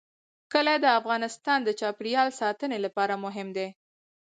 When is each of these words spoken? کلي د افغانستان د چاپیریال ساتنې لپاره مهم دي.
کلي 0.51 0.75
د 0.83 0.87
افغانستان 0.99 1.59
د 1.63 1.69
چاپیریال 1.79 2.29
ساتنې 2.41 2.77
لپاره 2.85 3.13
مهم 3.25 3.47
دي. 3.57 3.67